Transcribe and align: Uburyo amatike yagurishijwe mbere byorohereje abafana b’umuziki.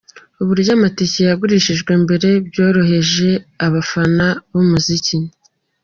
Uburyo 0.41 0.71
amatike 0.77 1.21
yagurishijwe 1.29 1.91
mbere 2.03 2.29
byorohereje 2.47 3.29
abafana 3.65 4.25
b’umuziki. 4.51 5.17